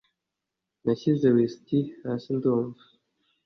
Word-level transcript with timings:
Nashyize 0.83 1.27
whisky 1.35 1.79
hasi 2.05 2.29
ndumva 2.37 2.83